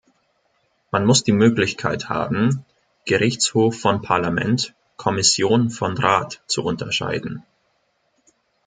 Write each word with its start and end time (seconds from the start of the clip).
Man 0.89 1.05
muss 1.05 1.23
die 1.23 1.31
Möglichkeit 1.31 2.09
haben, 2.09 2.65
Gerichtshof 3.05 3.79
von 3.79 4.01
Parlament, 4.01 4.73
Kommission 4.97 5.69
von 5.69 5.95
Rat 5.95 6.41
zu 6.47 6.63
unterscheiden. 6.63 7.45